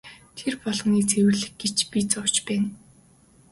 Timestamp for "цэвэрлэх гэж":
1.09-1.77